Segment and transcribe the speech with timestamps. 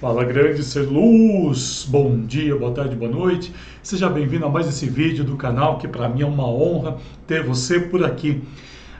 [0.00, 3.52] Fala grande ser luz, bom dia, boa tarde, boa noite.
[3.82, 7.44] Seja bem-vindo a mais esse vídeo do canal, que para mim é uma honra ter
[7.44, 8.42] você por aqui.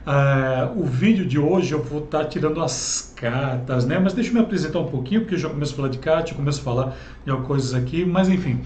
[0.07, 3.99] Uh, o vídeo de hoje eu vou estar tá tirando as cartas, né?
[3.99, 6.33] Mas deixa eu me apresentar um pouquinho, porque eu já começo a falar de carta,
[6.33, 8.61] eu começo a falar de coisas aqui, mas enfim.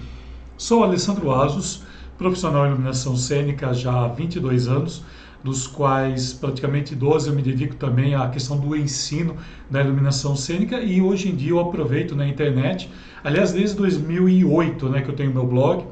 [0.57, 1.83] Sou Alessandro Asos,
[2.17, 5.05] profissional em iluminação cênica já há 22 anos
[5.45, 9.37] dos quais praticamente 12 eu me dedico também à questão do ensino
[9.69, 12.91] da iluminação cênica e hoje em dia eu aproveito na internet,
[13.23, 15.85] aliás desde 2008 né, que eu tenho meu blog,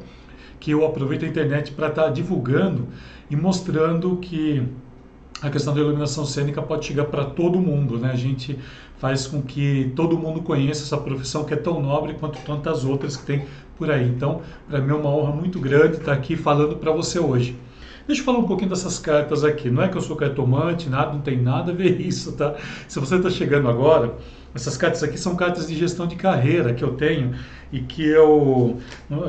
[0.59, 2.87] que eu aproveito a internet para estar tá divulgando
[3.29, 4.63] e mostrando que
[5.39, 8.11] a questão da iluminação cênica pode chegar para todo mundo, né?
[8.11, 8.57] A gente
[8.97, 13.17] faz com que todo mundo conheça essa profissão que é tão nobre quanto tantas outras
[13.17, 13.45] que tem
[13.77, 14.07] por aí.
[14.07, 17.57] Então, para mim é uma honra muito grande estar aqui falando para você hoje.
[18.05, 19.69] Deixa eu falar um pouquinho dessas cartas aqui.
[19.69, 22.55] Não é que eu sou cartomante, nada, não tem nada a ver isso, tá?
[22.87, 24.13] Se você está chegando agora,
[24.53, 27.33] essas cartas aqui são cartas de gestão de carreira que eu tenho
[27.71, 28.77] e que eu,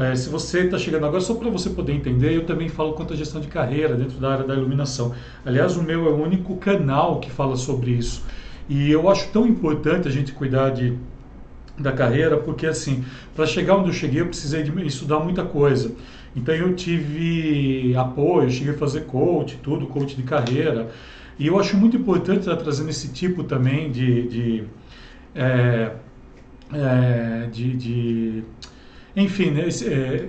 [0.01, 3.15] é, se você está chegando agora, só para você poder entender, eu também falo quanto
[3.15, 5.15] a gestão de carreira dentro da área da iluminação.
[5.47, 8.25] Aliás, o meu é o único canal que fala sobre isso.
[8.69, 10.99] E eu acho tão importante a gente cuidar de
[11.77, 15.93] da carreira, porque assim, para chegar onde eu cheguei, eu precisei de estudar muita coisa.
[16.37, 20.91] Então eu tive apoio, cheguei a fazer coach, tudo, coach de carreira.
[21.39, 24.29] E eu acho muito importante estar trazendo esse tipo também de.
[24.29, 24.65] de,
[25.35, 25.93] é,
[26.73, 28.45] é, de, de
[29.17, 30.29] enfim, né, é,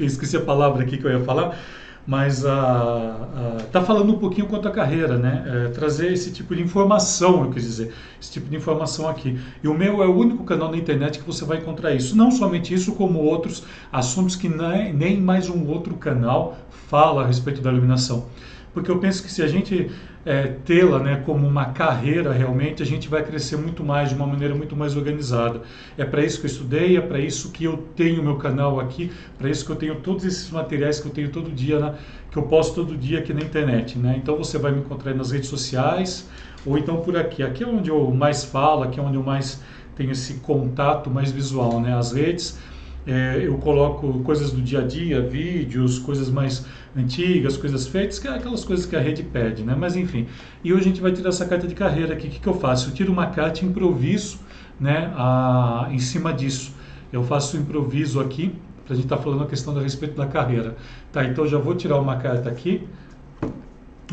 [0.00, 1.58] esqueci a palavra aqui que eu ia falar,
[2.06, 5.44] mas está falando um pouquinho quanto à carreira, né?
[5.46, 9.38] É, trazer esse tipo de informação, eu quis dizer, esse tipo de informação aqui.
[9.62, 12.16] E o meu é o único canal na internet que você vai encontrar isso.
[12.16, 16.56] Não somente isso, como outros assuntos que nem, nem mais um outro canal
[16.88, 18.26] fala a respeito da iluminação
[18.72, 19.90] porque eu penso que se a gente
[20.24, 24.26] é, tê-la né, como uma carreira realmente, a gente vai crescer muito mais, de uma
[24.26, 25.62] maneira muito mais organizada.
[25.98, 29.10] É para isso que eu estudei, é para isso que eu tenho meu canal aqui,
[29.36, 31.94] para isso que eu tenho todos esses materiais que eu tenho todo dia, né,
[32.30, 33.98] que eu posto todo dia aqui na internet.
[33.98, 34.14] Né?
[34.16, 36.28] Então você vai me encontrar nas redes sociais,
[36.64, 37.42] ou então por aqui.
[37.42, 39.60] Aqui é onde eu mais falo, aqui é onde eu mais
[39.96, 41.94] tenho esse contato mais visual, né?
[41.94, 42.58] As redes
[43.06, 46.64] é, eu coloco coisas do dia a dia, vídeos, coisas mais
[46.96, 49.74] antigas, coisas feitas, que é aquelas coisas que a rede pede, né?
[49.76, 50.26] Mas enfim.
[50.62, 52.28] E hoje a gente vai tirar essa carta de carreira aqui.
[52.28, 52.90] O que, que eu faço?
[52.90, 54.38] Eu tiro uma carta e improviso,
[54.78, 55.12] né?
[55.16, 56.74] A, em cima disso.
[57.12, 58.54] Eu faço improviso aqui,
[58.88, 60.76] a gente tá falando a questão a respeito da carreira.
[61.10, 62.86] Tá, então já vou tirar uma carta aqui.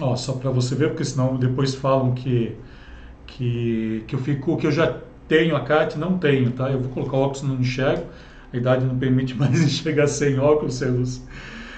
[0.02, 2.56] Ó, só para você ver, porque senão depois falam que,
[3.28, 4.98] que, que eu fico, que eu já
[5.28, 6.72] tenho a carta não tenho, tá?
[6.72, 8.06] Eu vou colocar o óculos, não enxergo
[8.54, 11.22] a idade não permite mais enxergar sem óculos, sem luz.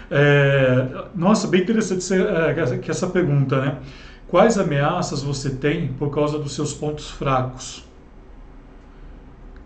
[0.09, 3.77] É, nossa, bem interessante é, que essa pergunta, né?
[4.27, 7.85] Quais ameaças você tem por causa dos seus pontos fracos?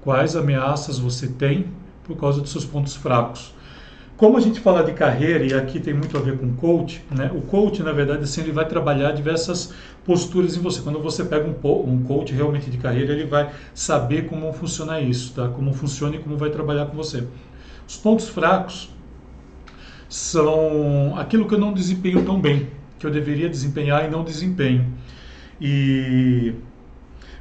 [0.01, 1.67] Quais ameaças você tem
[2.03, 3.54] por causa dos seus pontos fracos?
[4.17, 7.29] Como a gente fala de carreira, e aqui tem muito a ver com coach, né?
[7.35, 9.73] o coach, na verdade, assim, ele vai trabalhar diversas
[10.05, 10.81] posturas em você.
[10.81, 15.33] Quando você pega um, um coach realmente de carreira, ele vai saber como funciona isso,
[15.33, 15.49] tá?
[15.49, 17.27] como funciona e como vai trabalhar com você.
[17.85, 18.89] Os pontos fracos
[20.07, 24.93] são aquilo que eu não desempenho tão bem, que eu deveria desempenhar e não desempenho.
[25.59, 26.53] E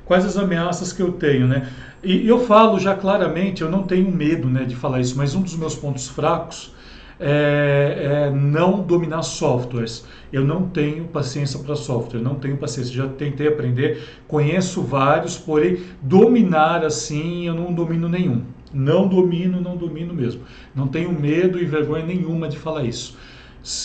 [0.05, 1.69] quais as ameaças que eu tenho, né?
[2.03, 5.41] E eu falo já claramente, eu não tenho medo né, de falar isso, mas um
[5.41, 6.75] dos meus pontos fracos
[7.19, 10.05] é, é não dominar softwares.
[10.31, 12.93] Eu não tenho paciência para software, não tenho paciência.
[12.93, 18.43] Já tentei aprender, conheço vários, porém dominar assim eu não domino nenhum.
[18.73, 20.43] Não domino, não domino mesmo.
[20.75, 23.17] Não tenho medo e vergonha nenhuma de falar isso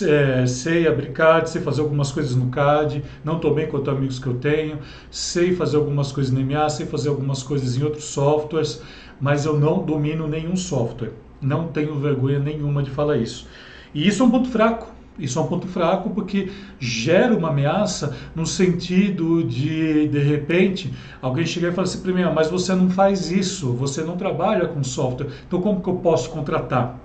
[0.02, 4.20] é, sei abrir CAD, sei fazer algumas coisas no CAD, não estou bem quanto amigos
[4.20, 4.80] que eu tenho,
[5.10, 8.82] sei fazer algumas coisas no MA, sei fazer algumas coisas em outros softwares,
[9.22, 11.14] mas eu não domino nenhum software.
[11.42, 13.48] Não tenho vergonha nenhuma de falar isso.
[13.94, 15.00] E isso é um ponto fraco.
[15.18, 21.46] Isso é um ponto fraco porque gera uma ameaça no sentido de, de repente, alguém
[21.46, 24.68] chegar e falar assim para mim, ah, mas você não faz isso, você não trabalha
[24.68, 26.98] com software, então como que eu posso contratar?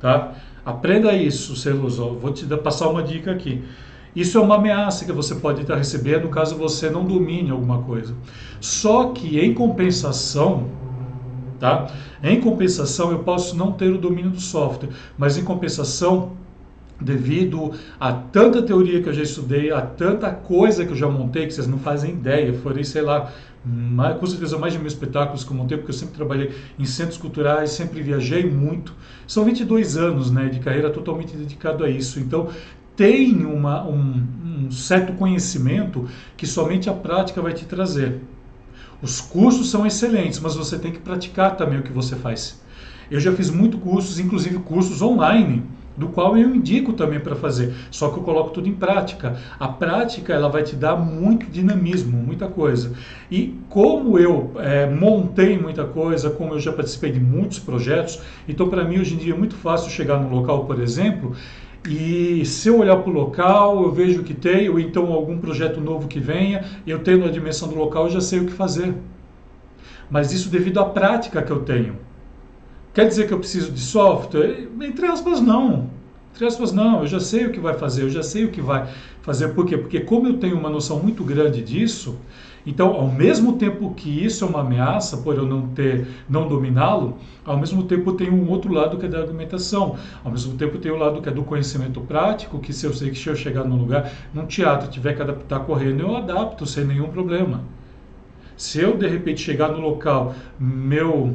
[0.00, 0.34] Tá?
[0.64, 2.14] Aprenda isso, Celuso.
[2.14, 3.62] Vou te passar uma dica aqui.
[4.14, 8.14] Isso é uma ameaça que você pode estar recebendo caso você não domine alguma coisa.
[8.60, 10.68] Só que em compensação,
[11.58, 11.86] tá?
[12.22, 16.32] Em compensação, eu posso não ter o domínio do software, mas em compensação,
[17.00, 21.46] devido a tanta teoria que eu já estudei, a tanta coisa que eu já montei
[21.46, 23.32] que vocês não fazem ideia, foram, sei lá,
[23.64, 26.84] mais, com certeza mais de mil espetáculos que eu montei, porque eu sempre trabalhei em
[26.84, 28.94] centros culturais, sempre viajei muito.
[29.26, 32.18] São 22 anos né, de carreira totalmente dedicado a isso.
[32.18, 32.48] Então,
[32.96, 34.22] tem uma, um,
[34.66, 38.20] um certo conhecimento que somente a prática vai te trazer.
[39.02, 42.60] Os cursos são excelentes, mas você tem que praticar também o que você faz.
[43.10, 45.64] Eu já fiz muito cursos, inclusive cursos online,
[45.96, 49.36] do qual eu indico também para fazer, só que eu coloco tudo em prática.
[49.58, 52.92] A prática ela vai te dar muito dinamismo, muita coisa.
[53.30, 58.68] E como eu é, montei muita coisa, como eu já participei de muitos projetos, então
[58.68, 61.34] para mim hoje em dia é muito fácil chegar no local, por exemplo,
[61.88, 65.80] e se eu olhar para o local, eu vejo que tem, ou então algum projeto
[65.80, 68.94] novo que venha, eu tenho a dimensão do local, eu já sei o que fazer.
[70.10, 72.09] Mas isso devido à prática que eu tenho.
[73.00, 74.68] Quer dizer que eu preciso de software?
[74.78, 75.88] Entre aspas, não.
[76.34, 77.00] Entre aspas, não.
[77.00, 78.86] Eu já sei o que vai fazer, eu já sei o que vai
[79.22, 79.54] fazer.
[79.54, 79.78] Por quê?
[79.78, 82.18] Porque como eu tenho uma noção muito grande disso,
[82.66, 87.16] então, ao mesmo tempo que isso é uma ameaça, por eu não ter, não dominá-lo,
[87.42, 89.96] ao mesmo tempo tem um outro lado que é da argumentação.
[90.22, 93.08] Ao mesmo tempo tem o lado que é do conhecimento prático, que se eu sei
[93.08, 96.84] que se eu chegar num lugar, num teatro, tiver que adaptar correndo, eu adapto sem
[96.84, 97.62] nenhum problema.
[98.58, 101.34] Se eu de repente chegar no local, meu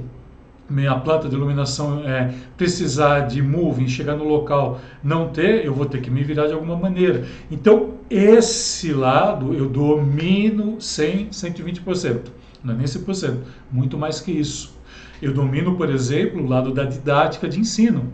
[0.69, 5.85] minha planta de iluminação é, precisar de moving, chegar no local, não ter, eu vou
[5.85, 7.25] ter que me virar de alguma maneira.
[7.51, 12.29] Então, esse lado eu domino 100, 120%,
[12.63, 13.37] não é nem 100%,
[13.71, 14.75] muito mais que isso.
[15.21, 18.11] Eu domino, por exemplo, o lado da didática de ensino.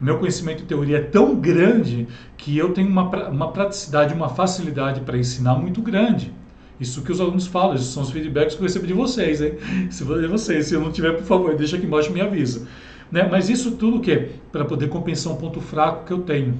[0.00, 5.02] Meu conhecimento de teoria é tão grande que eu tenho uma, uma praticidade, uma facilidade
[5.02, 6.32] para ensinar muito grande.
[6.80, 9.52] Isso que os alunos falam, esses são os feedbacks que eu recebo de vocês, hein?
[9.90, 12.66] Se vocês, se eu não tiver, por favor, deixa aqui embaixo e me avisa.
[13.12, 13.28] Né?
[13.30, 14.30] Mas isso tudo o quê?
[14.50, 16.54] Para poder compensar um ponto fraco que eu tenho.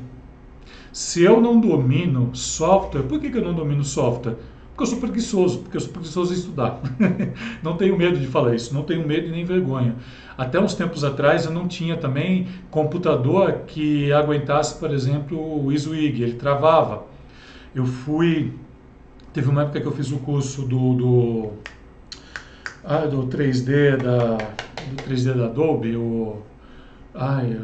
[0.92, 4.36] Se eu não domino software, por que, que eu não domino software?
[4.70, 6.80] Porque eu sou preguiçoso, porque eu sou preguiçoso em estudar.
[7.62, 9.94] não tenho medo de falar isso, não tenho medo e nem vergonha.
[10.36, 16.22] Até uns tempos atrás eu não tinha também computador que aguentasse, por exemplo, o Iswig,
[16.22, 17.04] ele travava.
[17.74, 18.52] Eu fui
[19.32, 21.50] Teve uma época que eu fiz o curso do, do,
[22.84, 24.36] ah, do 3D da
[24.88, 26.38] do 3D da Adobe, o
[27.14, 27.60] ai,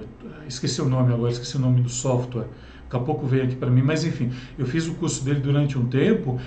[0.47, 2.47] esqueci o nome agora, esqueci o nome do software.
[2.85, 5.77] Daqui a pouco veio aqui para mim, mas enfim, eu fiz o curso dele durante
[5.77, 6.39] um tempo.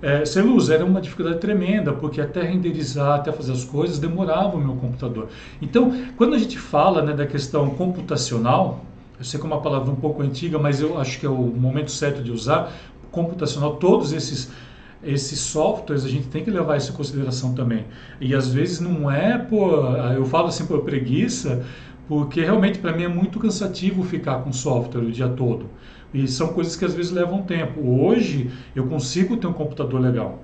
[0.00, 4.56] É, sem luz era uma dificuldade tremenda, porque até renderizar, até fazer as coisas, demorava
[4.56, 5.28] o meu computador.
[5.60, 8.84] Então, quando a gente fala né, da questão computacional,
[9.18, 11.34] eu sei que é uma palavra um pouco antiga, mas eu acho que é o
[11.34, 12.72] momento certo de usar,
[13.10, 14.52] computacional, todos esses
[15.02, 17.86] esses softwares a gente tem que levar isso em consideração também.
[18.20, 21.64] E às vezes não é por, eu falo assim por preguiça,
[22.08, 25.66] porque realmente para mim é muito cansativo ficar com software o dia todo.
[26.12, 27.80] E são coisas que às vezes levam tempo.
[27.80, 30.42] Hoje eu consigo ter um computador legal.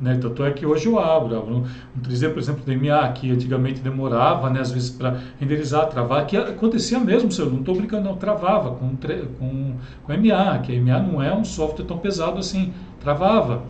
[0.00, 0.18] Né?
[0.20, 4.50] Tanto é que hoje eu abro, abro um 3D, por exemplo, DMA, que antigamente demorava,
[4.50, 8.72] né, às vezes, para renderizar, travar, que acontecia mesmo, eu não estou brincando, não, travava
[8.72, 8.96] com,
[9.38, 13.62] com, com MA, que a MA não é um software tão pesado assim, travava.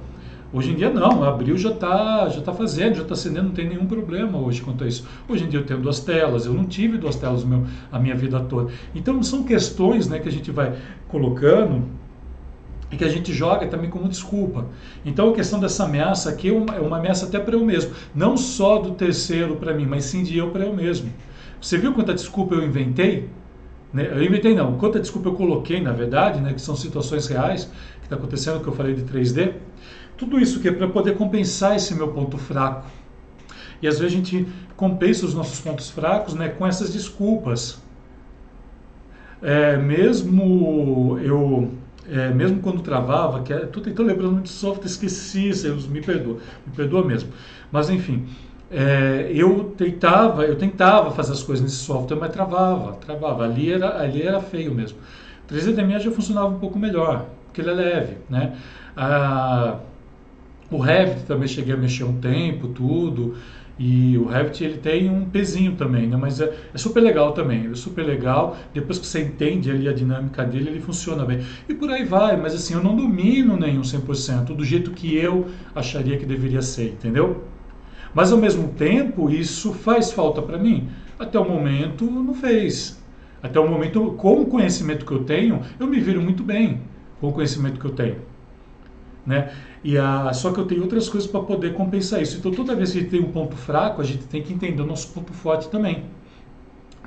[0.54, 3.68] Hoje em dia não, abriu já está já tá fazendo, já está acendendo, não tem
[3.68, 5.04] nenhum problema hoje quanto a isso.
[5.28, 8.14] Hoje em dia eu tenho duas telas, eu não tive duas telas meu, a minha
[8.14, 8.70] vida toda.
[8.94, 10.76] Então são questões né, que a gente vai
[11.08, 11.88] colocando
[12.88, 14.66] e que a gente joga também como desculpa.
[15.04, 17.90] Então a questão dessa ameaça aqui é uma, é uma ameaça até para eu mesmo,
[18.14, 21.10] não só do terceiro para mim, mas sim de eu para eu mesmo.
[21.60, 23.28] Você viu quanta desculpa eu inventei?
[23.92, 24.08] Né?
[24.08, 27.64] Eu inventei não, quanta desculpa eu coloquei, na verdade, né, que são situações reais
[27.98, 29.54] que está acontecendo, que eu falei de 3D.
[30.16, 32.86] Tudo isso que é para poder compensar esse meu ponto fraco.
[33.82, 34.46] E às vezes a gente
[34.76, 37.82] compensa os nossos pontos fracos né, com essas desculpas.
[39.42, 41.70] É, mesmo eu,
[42.10, 45.50] é, mesmo quando travava, que estou é, tentando lembrando de software, esqueci,
[45.88, 47.30] me perdoa, me perdoa mesmo.
[47.70, 48.26] Mas enfim,
[48.70, 53.44] é, eu tentava, eu tentava fazer as coisas nesse software, mas travava, travava.
[53.44, 54.98] Ali era, ali era feio mesmo.
[55.48, 58.56] 3D já funcionava um pouco melhor, porque ele é leve, né?
[58.96, 59.78] Ah,
[60.74, 63.36] o Revit também cheguei a mexer um tempo, tudo.
[63.78, 66.16] E o Revit ele tem um pezinho também, né?
[66.16, 68.56] mas é, é, super legal também, é super legal.
[68.72, 71.40] Depois que você entende ali a dinâmica dele, ele funciona bem.
[71.68, 75.46] E por aí vai, mas assim, eu não domino nenhum 100% do jeito que eu
[75.74, 77.44] acharia que deveria ser, entendeu?
[78.12, 80.88] Mas ao mesmo tempo, isso faz falta para mim.
[81.18, 83.00] Até o momento, não fez.
[83.42, 86.80] Até o momento, com o conhecimento que eu tenho, eu me viro muito bem
[87.20, 88.33] com o conhecimento que eu tenho.
[89.26, 89.50] Né?
[89.82, 92.38] E a, só que eu tenho outras coisas para poder compensar isso.
[92.38, 94.82] Então, toda vez que a gente tem um ponto fraco, a gente tem que entender
[94.82, 96.04] o nosso ponto forte também.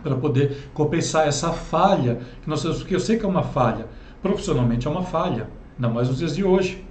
[0.01, 3.87] Para poder compensar essa falha, que nós porque eu sei que é uma falha.
[4.21, 6.83] Profissionalmente é uma falha, ainda mais nos dias de hoje.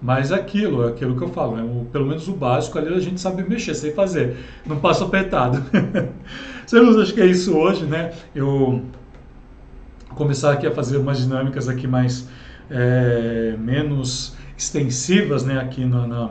[0.00, 1.62] Mas aquilo, é aquilo que eu falo, né?
[1.62, 4.36] o, pelo menos o básico ali a gente sabe mexer, sem fazer,
[4.66, 5.64] não passa apertado.
[6.66, 8.12] Vocês acho que é isso hoje, né?
[8.34, 8.82] Eu
[10.14, 12.28] começar aqui a fazer umas dinâmicas aqui mais
[12.70, 16.30] é, menos extensivas né, aqui na,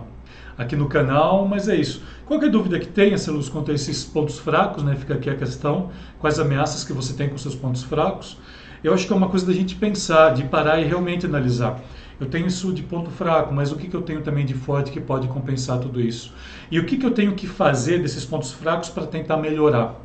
[0.58, 2.02] aqui no canal, mas é isso.
[2.26, 5.92] Qualquer dúvida que tenha, Celus, quanto a esses pontos fracos, né, fica aqui a questão,
[6.20, 8.38] quais ameaças que você tem com seus pontos fracos,
[8.84, 11.82] eu acho que é uma coisa da gente pensar, de parar e realmente analisar.
[12.20, 14.92] Eu tenho isso de ponto fraco, mas o que, que eu tenho também de forte
[14.92, 16.34] que pode compensar tudo isso?
[16.72, 19.96] E o que, que eu tenho que fazer desses pontos fracos para tentar melhorar?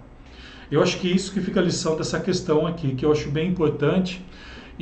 [0.70, 3.48] Eu acho que isso que fica a lição dessa questão aqui, que eu acho bem
[3.48, 4.24] importante.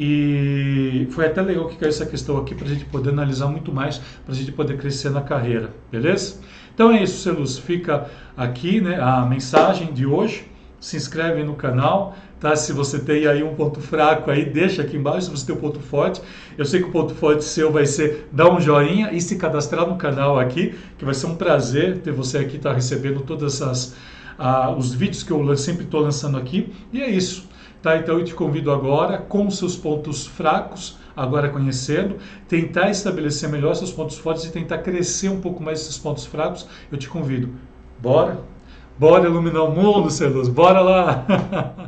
[0.01, 3.73] E foi até legal que caiu essa questão aqui para a gente poder analisar muito
[3.73, 6.37] mais, para a gente poder crescer na carreira, beleza?
[6.73, 7.59] Então é isso, Celus.
[7.59, 10.47] Fica aqui né, a mensagem de hoje.
[10.79, 12.55] Se inscreve no canal, tá?
[12.55, 15.59] Se você tem aí um ponto fraco aí, deixa aqui embaixo se você tem um
[15.59, 16.23] ponto forte.
[16.57, 19.85] Eu sei que o ponto forte seu vai ser dar um joinha e se cadastrar
[19.89, 23.97] no canal aqui, que vai ser um prazer ter você aqui, tá recebendo todas as
[24.39, 26.73] ah, os vídeos que eu sempre estou lançando aqui.
[26.93, 27.49] E é isso,
[27.83, 27.97] tá?
[27.97, 32.17] Então eu te convido agora com seus pontos fracos, agora conhecendo,
[32.49, 36.67] tentar estabelecer melhor seus pontos fortes e tentar crescer um pouco mais esses pontos fracos.
[36.91, 37.51] Eu te convido.
[38.01, 38.41] Bora?
[38.99, 41.87] Bora iluminar o mundo, Celos, bora lá!